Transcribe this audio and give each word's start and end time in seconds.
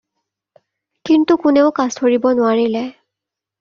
কিন্তু 1.11 1.37
কোনেও 1.45 1.69
কাছ 1.83 1.89
ধৰিব 2.01 2.29
নোৱাৰিলে। 2.43 2.87